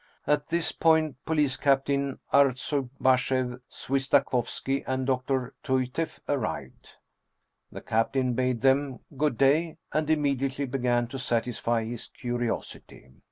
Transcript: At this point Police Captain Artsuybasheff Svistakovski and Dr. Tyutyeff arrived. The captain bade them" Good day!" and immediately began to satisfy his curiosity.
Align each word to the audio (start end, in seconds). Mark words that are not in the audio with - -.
At 0.25 0.47
this 0.47 0.71
point 0.71 1.23
Police 1.25 1.57
Captain 1.57 2.17
Artsuybasheff 2.33 3.59
Svistakovski 3.71 4.83
and 4.87 5.05
Dr. 5.05 5.53
Tyutyeff 5.63 6.19
arrived. 6.27 6.95
The 7.71 7.81
captain 7.81 8.33
bade 8.33 8.61
them" 8.61 9.01
Good 9.19 9.37
day!" 9.37 9.77
and 9.93 10.09
immediately 10.09 10.65
began 10.65 11.05
to 11.09 11.19
satisfy 11.19 11.83
his 11.83 12.07
curiosity. 12.07 13.11